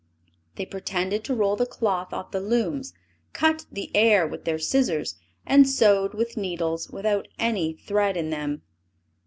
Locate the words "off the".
2.11-2.39